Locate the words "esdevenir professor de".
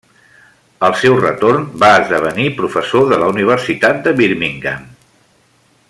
1.99-3.21